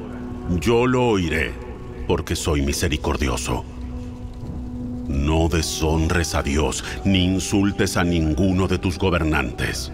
yo 0.60 0.86
lo 0.86 1.04
oiré, 1.04 1.52
porque 2.06 2.36
soy 2.36 2.62
misericordioso. 2.62 3.64
No 5.08 5.48
deshonres 5.48 6.36
a 6.36 6.44
Dios 6.44 6.84
ni 7.04 7.24
insultes 7.24 7.96
a 7.96 8.04
ninguno 8.04 8.68
de 8.68 8.78
tus 8.78 8.98
gobernantes. 8.98 9.90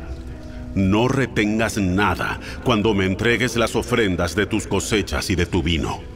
No 0.75 1.08
retengas 1.08 1.78
nada 1.78 2.40
cuando 2.62 2.92
me 2.92 3.06
entregues 3.06 3.56
las 3.56 3.75
ofrendas 3.75 4.37
de 4.37 4.44
tus 4.44 4.66
cosechas 4.66 5.30
y 5.30 5.34
de 5.34 5.46
tu 5.46 5.62
vino. 5.62 6.10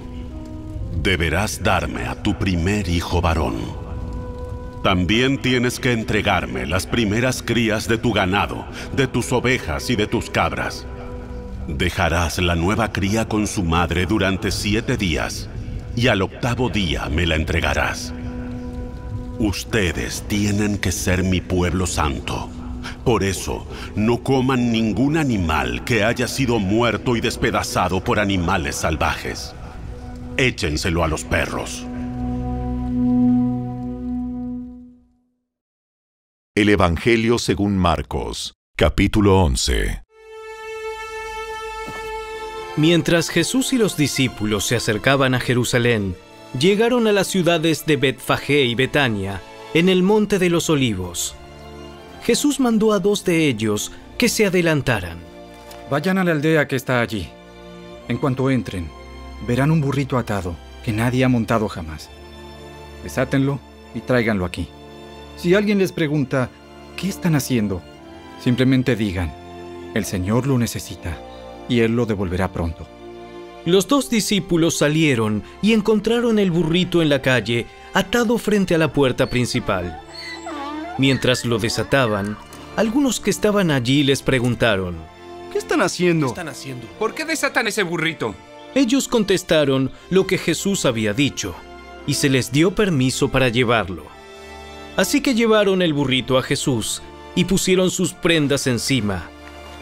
Deberás 1.05 1.63
darme 1.63 2.07
a 2.07 2.15
tu 2.15 2.33
primer 2.39 2.89
hijo 2.89 3.21
varón. 3.21 3.57
También 4.83 5.37
tienes 5.37 5.79
que 5.79 5.93
entregarme 5.93 6.65
las 6.65 6.87
primeras 6.87 7.43
crías 7.43 7.87
de 7.89 7.99
tu 7.99 8.15
ganado, 8.15 8.65
de 8.97 9.07
tus 9.07 9.31
ovejas 9.31 9.91
y 9.91 9.97
de 9.97 10.07
tus 10.07 10.31
cabras. 10.31 10.87
Dejarás 11.69 12.39
la 12.39 12.55
nueva 12.55 12.91
cría 12.91 13.29
con 13.29 13.47
su 13.47 13.63
madre 13.65 14.07
durante 14.07 14.51
siete 14.51 14.97
días, 14.97 15.51
y 15.95 16.09
al 16.09 16.23
octavo 16.23 16.71
día 16.71 17.11
me 17.11 17.27
la 17.27 17.37
entregarás. 17.37 18.15
Ustedes 19.39 20.25
tienen 20.27 20.79
que 20.79 20.91
ser 20.91 21.23
mi 21.23 21.43
pueblo 21.43 21.87
santo. 21.87 22.49
Por 23.05 23.25
eso, 23.25 23.67
no 23.95 24.23
coman 24.23 24.73
ningún 24.73 25.19
animal 25.19 25.85
que 25.85 26.03
haya 26.03 26.27
sido 26.27 26.59
muerto 26.59 27.15
y 27.15 27.21
despedazado 27.21 28.03
por 28.03 28.19
animales 28.19 28.77
salvajes. 28.77 29.55
Échenselo 30.37 31.05
a 31.05 31.09
los 31.09 31.23
perros. 31.23 31.87
El 36.57 36.69
Evangelio 36.71 37.39
según 37.39 37.79
Marcos, 37.79 38.55
capítulo 38.77 39.41
11. 39.45 40.03
Mientras 42.77 43.29
Jesús 43.29 43.73
y 43.73 43.79
los 43.79 43.97
discípulos 43.97 44.67
se 44.67 44.75
acercaban 44.75 45.35
a 45.35 45.41
Jerusalén, 45.41 46.17
llegaron 46.59 47.07
a 47.07 47.13
las 47.13 47.29
ciudades 47.29 47.87
de 47.87 47.97
Betfagé 47.97 48.65
y 48.65 48.75
Betania, 48.75 49.41
en 49.73 49.89
el 49.89 50.03
monte 50.03 50.41
de 50.41 50.51
los 50.51 50.69
olivos. 50.69 51.37
Jesús 52.25 52.59
mandó 52.59 52.93
a 52.93 52.99
dos 52.99 53.25
de 53.25 53.47
ellos 53.47 53.93
que 54.19 54.29
se 54.29 54.47
adelantaran. 54.47 55.19
Vayan 55.93 56.19
a 56.19 56.25
la 56.25 56.33
aldea 56.33 56.67
que 56.67 56.75
está 56.75 57.01
allí. 57.01 57.29
En 58.09 58.19
cuanto 58.19 58.51
entren, 58.51 58.89
verán 59.47 59.71
un 59.71 59.81
burrito 59.81 60.19
atado 60.19 60.57
que 60.85 60.93
nadie 60.93 61.25
ha 61.25 61.29
montado 61.29 61.69
jamás. 61.69 62.11
Desátenlo 63.03 63.61
y 63.95 64.01
tráiganlo 64.01 64.45
aquí. 64.45 64.69
Si 65.37 65.55
alguien 65.55 65.79
les 65.79 65.93
pregunta, 65.93 66.51
¿qué 66.97 67.09
están 67.09 67.35
haciendo? 67.35 67.83
Simplemente 68.41 68.97
digan, 68.97 69.33
el 69.95 70.05
Señor 70.05 70.47
lo 70.47 70.59
necesita 70.59 71.19
y 71.69 71.81
Él 71.81 71.97
lo 71.97 72.07
devolverá 72.07 72.53
pronto. 72.53 72.87
Los 73.65 73.89
dos 73.89 74.11
discípulos 74.11 74.77
salieron 74.77 75.43
y 75.63 75.73
encontraron 75.73 76.39
el 76.39 76.51
burrito 76.51 77.01
en 77.01 77.09
la 77.09 77.23
calle, 77.23 77.67
atado 77.95 78.37
frente 78.37 78.75
a 78.75 78.79
la 78.79 78.93
puerta 78.93 79.31
principal. 79.31 80.01
Mientras 80.99 81.45
lo 81.47 81.59
desataban, 81.59 82.37
algunos 82.77 83.21
que 83.21 83.31
estaban 83.31 83.71
allí 83.71 84.03
les 84.03 84.23
preguntaron, 84.23 84.97
¿Qué 85.51 85.59
están 85.59 85.83
haciendo? 85.83 86.27
¿Qué 86.27 86.33
están 86.33 86.49
haciendo? 86.49 86.87
¿Por 86.99 87.15
qué 87.15 87.25
desatan 87.25 87.69
ese 87.69 87.85
burrito? 87.85 88.35
Ellos 88.75 89.07
contestaron 89.07 89.91
lo 90.11 90.27
que 90.27 90.39
Jesús 90.39 90.85
había 90.85 91.13
dicho, 91.13 91.55
y 92.07 92.15
se 92.15 92.29
les 92.29 92.51
dio 92.51 92.75
permiso 92.75 93.29
para 93.31 93.49
llevarlo. 93.49 94.05
Así 94.97 95.21
que 95.21 95.35
llevaron 95.35 95.83
el 95.83 95.93
burrito 95.93 96.39
a 96.39 96.43
Jesús 96.43 97.03
y 97.35 97.45
pusieron 97.45 97.91
sus 97.91 98.13
prendas 98.13 98.67
encima, 98.67 99.29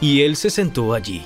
y 0.01 0.23
él 0.23 0.37
se 0.37 0.51
sentó 0.51 0.95
allí. 0.95 1.23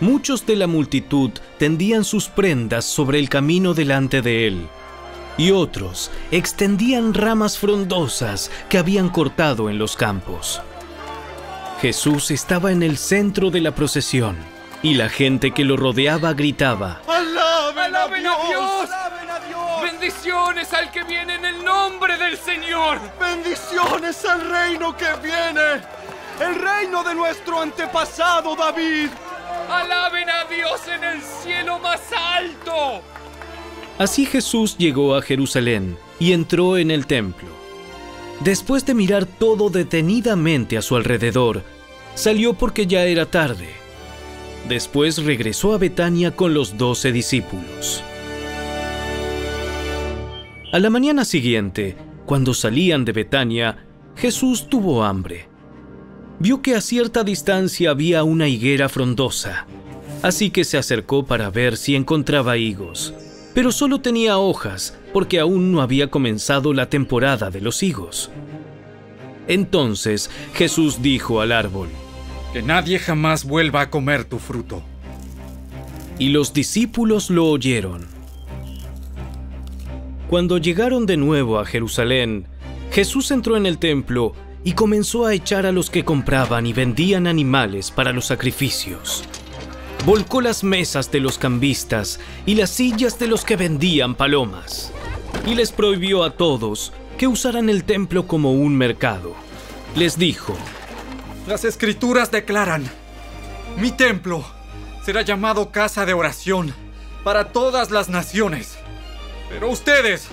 Muchos 0.00 0.46
de 0.46 0.56
la 0.56 0.66
multitud 0.66 1.30
tendían 1.58 2.04
sus 2.04 2.28
prendas 2.28 2.84
sobre 2.84 3.18
el 3.18 3.28
camino 3.28 3.74
delante 3.74 4.22
de 4.22 4.46
él, 4.46 4.66
y 5.36 5.52
otros 5.52 6.10
extendían 6.30 7.14
ramas 7.14 7.58
frondosas 7.58 8.50
que 8.68 8.78
habían 8.78 9.08
cortado 9.08 9.70
en 9.70 9.78
los 9.78 9.96
campos. 9.96 10.60
Jesús 11.80 12.30
estaba 12.30 12.72
en 12.72 12.82
el 12.82 12.96
centro 12.96 13.50
de 13.50 13.60
la 13.60 13.74
procesión, 13.74 14.36
y 14.82 14.94
la 14.94 15.08
gente 15.08 15.50
que 15.52 15.64
lo 15.64 15.76
rodeaba 15.76 16.34
gritaba, 16.34 17.00
¡Alaben, 17.06 17.94
¡Alaben 17.94 18.26
a 18.26 18.36
Dios! 18.48 18.90
¡Alaben 18.90 19.30
a 19.30 19.40
Dios! 19.40 19.82
¡Bendiciones 19.82 20.72
al 20.72 20.90
que 20.90 21.02
viene 21.04 21.34
en 21.34 21.44
el 21.44 21.64
nombre 21.64 22.16
del 22.16 22.36
Señor! 22.36 23.00
¡Bendiciones 23.18 24.24
al 24.24 24.48
reino 24.48 24.96
que 24.96 25.06
viene! 25.22 25.82
¡El 26.40 26.54
reino 26.54 27.02
de 27.02 27.14
nuestro 27.14 27.60
antepasado 27.60 28.54
David! 28.54 29.08
¡Alaben 29.68 30.30
a 30.30 30.44
Dios 30.44 30.80
en 30.86 31.02
el 31.02 31.22
cielo 31.22 31.78
más 31.80 32.00
alto! 32.12 33.02
Así 33.98 34.26
Jesús 34.26 34.76
llegó 34.78 35.16
a 35.16 35.22
Jerusalén 35.22 35.98
y 36.20 36.32
entró 36.32 36.78
en 36.78 36.92
el 36.92 37.06
templo. 37.06 37.48
Después 38.40 38.86
de 38.86 38.94
mirar 38.94 39.26
todo 39.26 39.70
detenidamente 39.70 40.78
a 40.78 40.82
su 40.82 40.94
alrededor, 40.94 41.64
salió 42.14 42.54
porque 42.54 42.86
ya 42.86 43.02
era 43.02 43.26
tarde. 43.26 43.87
Después 44.68 45.24
regresó 45.24 45.72
a 45.72 45.78
Betania 45.78 46.36
con 46.36 46.52
los 46.52 46.76
doce 46.76 47.10
discípulos. 47.10 48.02
A 50.70 50.78
la 50.78 50.90
mañana 50.90 51.24
siguiente, 51.24 51.96
cuando 52.26 52.52
salían 52.52 53.06
de 53.06 53.12
Betania, 53.12 53.86
Jesús 54.16 54.68
tuvo 54.68 55.04
hambre. 55.04 55.48
Vio 56.38 56.60
que 56.60 56.74
a 56.74 56.82
cierta 56.82 57.24
distancia 57.24 57.90
había 57.90 58.22
una 58.24 58.48
higuera 58.48 58.90
frondosa, 58.90 59.66
así 60.22 60.50
que 60.50 60.64
se 60.64 60.76
acercó 60.76 61.24
para 61.24 61.48
ver 61.48 61.78
si 61.78 61.96
encontraba 61.96 62.58
higos, 62.58 63.14
pero 63.54 63.72
solo 63.72 64.02
tenía 64.02 64.36
hojas 64.36 64.98
porque 65.14 65.40
aún 65.40 65.72
no 65.72 65.80
había 65.80 66.10
comenzado 66.10 66.74
la 66.74 66.90
temporada 66.90 67.50
de 67.50 67.62
los 67.62 67.82
higos. 67.82 68.30
Entonces 69.46 70.30
Jesús 70.52 71.00
dijo 71.00 71.40
al 71.40 71.52
árbol, 71.52 71.88
Que 72.52 72.62
nadie 72.62 72.98
jamás 72.98 73.44
vuelva 73.44 73.82
a 73.82 73.90
comer 73.90 74.24
tu 74.24 74.38
fruto. 74.38 74.82
y 76.18 76.30
los 76.30 76.52
discípulos 76.52 77.30
lo 77.30 77.46
oyeron. 77.46 78.06
Cuando 80.28 80.58
llegaron 80.58 81.06
de 81.06 81.16
nuevo 81.16 81.58
a 81.58 81.64
Jerusalén, 81.64 82.46
Jesús 82.90 83.30
entró 83.30 83.56
en 83.56 83.66
el 83.66 83.78
templo 83.78 84.34
y 84.64 84.72
comenzó 84.72 85.26
a 85.26 85.34
echar 85.34 85.64
a 85.64 85.72
los 85.72 85.90
que 85.90 86.04
compraban 86.04 86.66
y 86.66 86.72
vendían 86.72 87.26
animales 87.26 87.90
para 87.90 88.12
los 88.12 88.26
sacrificios. 88.26 89.22
Volcó 90.04 90.40
las 90.40 90.64
mesas 90.64 91.10
de 91.12 91.20
los 91.20 91.38
cambistas 91.38 92.18
y 92.46 92.56
las 92.56 92.70
sillas 92.70 93.18
de 93.18 93.28
los 93.28 93.44
que 93.44 93.56
vendían 93.56 94.14
palomas, 94.14 94.92
y 95.46 95.54
les 95.54 95.70
prohibió 95.70 96.24
a 96.24 96.30
todos 96.32 96.92
que 97.16 97.26
usaran 97.26 97.68
el 97.68 97.84
templo 97.84 98.26
como 98.26 98.52
un 98.52 98.76
mercado. 98.76 99.34
Les 99.96 100.18
dijo, 100.18 100.56
Las 101.48 101.64
escrituras 101.64 102.30
declaran, 102.30 102.84
mi 103.78 103.90
templo 103.90 104.44
será 105.02 105.22
llamado 105.22 105.70
casa 105.70 106.04
de 106.04 106.12
oración 106.12 106.74
para 107.24 107.52
todas 107.52 107.90
las 107.90 108.10
naciones. 108.10 108.76
Pero 109.48 109.70
ustedes 109.70 110.28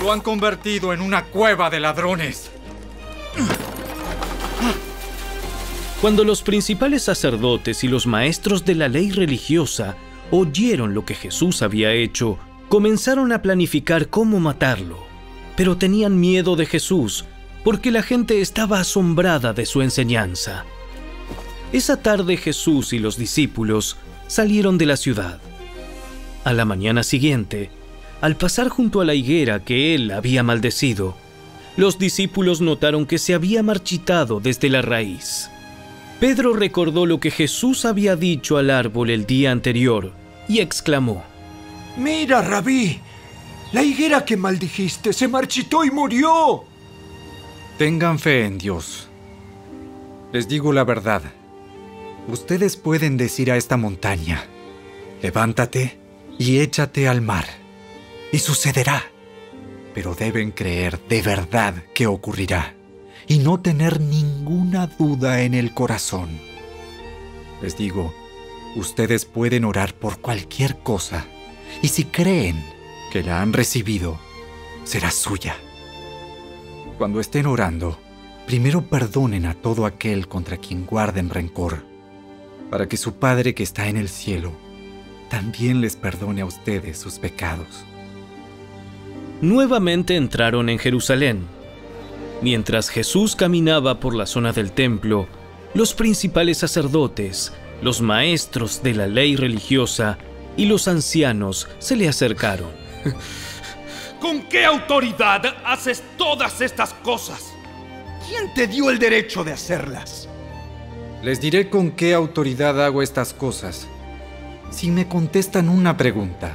lo 0.00 0.10
han 0.10 0.22
convertido 0.22 0.94
en 0.94 1.02
una 1.02 1.26
cueva 1.26 1.68
de 1.68 1.80
ladrones. 1.80 2.50
Cuando 6.00 6.24
los 6.24 6.40
principales 6.40 7.02
sacerdotes 7.02 7.84
y 7.84 7.88
los 7.88 8.06
maestros 8.06 8.64
de 8.64 8.74
la 8.74 8.88
ley 8.88 9.10
religiosa 9.10 9.96
oyeron 10.30 10.94
lo 10.94 11.04
que 11.04 11.14
Jesús 11.14 11.60
había 11.60 11.92
hecho, 11.92 12.38
comenzaron 12.70 13.32
a 13.32 13.42
planificar 13.42 14.08
cómo 14.08 14.40
matarlo. 14.40 14.96
Pero 15.58 15.76
tenían 15.76 16.18
miedo 16.18 16.56
de 16.56 16.64
Jesús 16.64 17.26
porque 17.68 17.90
la 17.90 18.02
gente 18.02 18.40
estaba 18.40 18.80
asombrada 18.80 19.52
de 19.52 19.66
su 19.66 19.82
enseñanza. 19.82 20.64
Esa 21.70 22.00
tarde 22.00 22.38
Jesús 22.38 22.94
y 22.94 22.98
los 22.98 23.18
discípulos 23.18 23.98
salieron 24.26 24.78
de 24.78 24.86
la 24.86 24.96
ciudad. 24.96 25.38
A 26.44 26.54
la 26.54 26.64
mañana 26.64 27.02
siguiente, 27.02 27.68
al 28.22 28.36
pasar 28.36 28.70
junto 28.70 29.02
a 29.02 29.04
la 29.04 29.12
higuera 29.12 29.66
que 29.66 29.94
él 29.94 30.12
había 30.12 30.42
maldecido, 30.42 31.14
los 31.76 31.98
discípulos 31.98 32.62
notaron 32.62 33.04
que 33.04 33.18
se 33.18 33.34
había 33.34 33.62
marchitado 33.62 34.40
desde 34.40 34.70
la 34.70 34.80
raíz. 34.80 35.50
Pedro 36.20 36.54
recordó 36.54 37.04
lo 37.04 37.20
que 37.20 37.30
Jesús 37.30 37.84
había 37.84 38.16
dicho 38.16 38.56
al 38.56 38.70
árbol 38.70 39.10
el 39.10 39.26
día 39.26 39.52
anterior 39.52 40.14
y 40.48 40.60
exclamó, 40.60 41.22
Mira, 41.98 42.40
rabí, 42.40 42.98
la 43.72 43.82
higuera 43.82 44.24
que 44.24 44.38
maldijiste 44.38 45.12
se 45.12 45.28
marchitó 45.28 45.84
y 45.84 45.90
murió. 45.90 46.67
Tengan 47.78 48.18
fe 48.18 48.44
en 48.44 48.58
Dios. 48.58 49.06
Les 50.32 50.48
digo 50.48 50.72
la 50.72 50.82
verdad. 50.82 51.22
Ustedes 52.26 52.76
pueden 52.76 53.16
decir 53.16 53.52
a 53.52 53.56
esta 53.56 53.76
montaña, 53.76 54.44
levántate 55.22 55.96
y 56.40 56.58
échate 56.58 57.06
al 57.06 57.20
mar, 57.20 57.46
y 58.32 58.40
sucederá. 58.40 59.04
Pero 59.94 60.16
deben 60.16 60.50
creer 60.50 60.98
de 61.08 61.22
verdad 61.22 61.84
que 61.94 62.08
ocurrirá, 62.08 62.74
y 63.28 63.38
no 63.38 63.60
tener 63.60 64.00
ninguna 64.00 64.88
duda 64.88 65.42
en 65.42 65.54
el 65.54 65.72
corazón. 65.72 66.30
Les 67.62 67.76
digo, 67.76 68.12
ustedes 68.74 69.24
pueden 69.24 69.64
orar 69.64 69.94
por 69.94 70.18
cualquier 70.18 70.80
cosa, 70.80 71.26
y 71.80 71.86
si 71.88 72.02
creen 72.02 72.60
que 73.12 73.22
la 73.22 73.40
han 73.40 73.52
recibido, 73.52 74.18
será 74.82 75.12
suya. 75.12 75.56
Cuando 76.98 77.20
estén 77.20 77.46
orando, 77.46 77.96
primero 78.44 78.82
perdonen 78.82 79.46
a 79.46 79.54
todo 79.54 79.86
aquel 79.86 80.26
contra 80.26 80.56
quien 80.56 80.84
guarden 80.84 81.30
rencor, 81.30 81.84
para 82.70 82.88
que 82.88 82.96
su 82.96 83.14
Padre 83.14 83.54
que 83.54 83.62
está 83.62 83.86
en 83.86 83.96
el 83.96 84.08
cielo 84.08 84.52
también 85.30 85.80
les 85.80 85.94
perdone 85.94 86.40
a 86.40 86.44
ustedes 86.44 86.98
sus 86.98 87.20
pecados. 87.20 87.84
Nuevamente 89.40 90.16
entraron 90.16 90.68
en 90.68 90.80
Jerusalén. 90.80 91.46
Mientras 92.42 92.88
Jesús 92.88 93.36
caminaba 93.36 94.00
por 94.00 94.16
la 94.16 94.26
zona 94.26 94.52
del 94.52 94.72
templo, 94.72 95.28
los 95.74 95.94
principales 95.94 96.58
sacerdotes, 96.58 97.52
los 97.80 98.00
maestros 98.00 98.82
de 98.82 98.94
la 98.94 99.06
ley 99.06 99.36
religiosa 99.36 100.18
y 100.56 100.66
los 100.66 100.88
ancianos 100.88 101.68
se 101.78 101.94
le 101.94 102.08
acercaron. 102.08 102.70
¿Con 104.20 104.42
qué 104.42 104.64
autoridad 104.64 105.42
haces 105.64 106.02
todas 106.16 106.60
estas 106.60 106.92
cosas? 106.92 107.52
¿Quién 108.28 108.52
te 108.52 108.66
dio 108.66 108.90
el 108.90 108.98
derecho 108.98 109.44
de 109.44 109.52
hacerlas? 109.52 110.28
Les 111.22 111.40
diré 111.40 111.70
con 111.70 111.92
qué 111.92 112.14
autoridad 112.14 112.84
hago 112.84 113.02
estas 113.02 113.32
cosas 113.32 113.86
si 114.70 114.90
me 114.90 115.08
contestan 115.08 115.68
una 115.68 115.96
pregunta. 115.96 116.52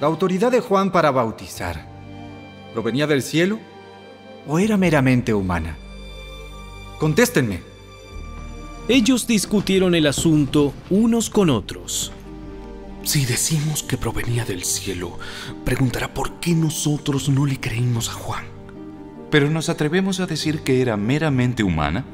¿La 0.00 0.06
autoridad 0.06 0.50
de 0.50 0.60
Juan 0.60 0.90
para 0.90 1.10
bautizar 1.10 1.86
provenía 2.72 3.06
del 3.06 3.22
cielo 3.22 3.58
o 4.46 4.58
era 4.58 4.76
meramente 4.76 5.32
humana? 5.32 5.76
Contéstenme. 6.98 7.60
Ellos 8.88 9.26
discutieron 9.26 9.94
el 9.94 10.06
asunto 10.06 10.72
unos 10.90 11.30
con 11.30 11.50
otros. 11.50 12.12
Si 13.06 13.24
decimos 13.24 13.84
que 13.84 13.96
provenía 13.96 14.44
del 14.44 14.64
cielo, 14.64 15.16
preguntará 15.64 16.12
por 16.12 16.40
qué 16.40 16.54
nosotros 16.56 17.28
no 17.28 17.46
le 17.46 17.60
creímos 17.60 18.08
a 18.08 18.14
Juan. 18.14 18.44
Pero 19.30 19.48
nos 19.48 19.68
atrevemos 19.68 20.18
a 20.18 20.26
decir 20.26 20.62
que 20.62 20.82
era 20.82 20.96
meramente 20.96 21.62
humana. 21.62 22.04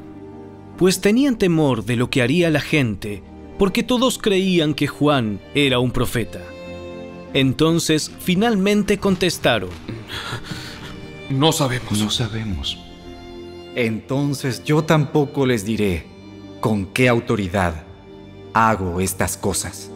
Pues 0.76 1.00
tenían 1.00 1.38
temor 1.38 1.86
de 1.86 1.96
lo 1.96 2.10
que 2.10 2.20
haría 2.20 2.50
la 2.50 2.60
gente, 2.60 3.22
porque 3.58 3.82
todos 3.82 4.18
creían 4.18 4.74
que 4.74 4.86
Juan 4.86 5.40
era 5.54 5.78
un 5.78 5.92
profeta. 5.92 6.42
Entonces 7.32 8.12
finalmente 8.20 8.98
contestaron. 8.98 9.70
No 11.30 11.52
sabemos. 11.52 11.98
No 11.98 12.10
sabemos. 12.10 12.78
Entonces 13.74 14.62
yo 14.62 14.84
tampoco 14.84 15.46
les 15.46 15.64
diré 15.64 16.04
con 16.60 16.84
qué 16.84 17.08
autoridad 17.08 17.86
hago 18.52 19.00
estas 19.00 19.38
cosas. 19.38 19.91